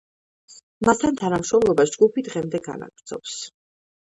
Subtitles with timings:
[0.87, 3.37] მასთან თანამშრომლობას ჯგუფი დღემდე განაგრძობს.